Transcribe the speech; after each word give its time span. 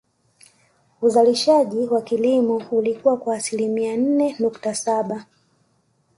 Uzalishaji 1.01 1.87
wa 1.87 2.01
kilimo 2.01 2.63
ulikua 2.71 3.17
kwa 3.17 3.35
asilimia 3.35 3.97
nne 3.97 4.35
nukta 4.39 4.75
Saba 4.75 5.25